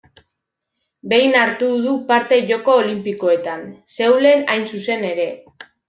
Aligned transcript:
Behin 1.13 1.37
hartu 1.41 1.69
du 1.85 1.93
parte 2.09 2.41
Joko 2.53 2.79
Olinpikoetan: 2.81 3.65
Seulen 4.01 4.47
hain 4.55 4.71
zuzen 4.75 5.11
ere. 5.15 5.29